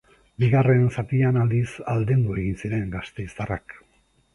Bigarren 0.43 0.87
zatian, 1.01 1.39
aldiz, 1.43 1.69
aldendu 1.95 2.41
egin 2.41 2.59
ziren 2.67 2.93
gasteiztarrak. 3.01 3.83